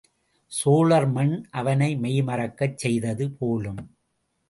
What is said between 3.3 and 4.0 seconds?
போலும்!